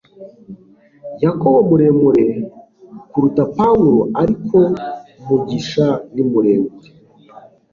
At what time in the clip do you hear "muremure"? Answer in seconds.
1.69-2.25, 6.29-6.89